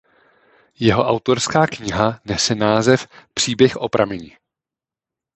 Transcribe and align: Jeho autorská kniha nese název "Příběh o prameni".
Jeho 0.79 1.05
autorská 1.07 1.67
kniha 1.67 2.19
nese 2.25 2.55
název 2.55 3.07
"Příběh 3.33 3.75
o 3.77 3.89
prameni". 3.89 4.37